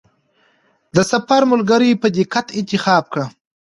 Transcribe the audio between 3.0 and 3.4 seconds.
کړه.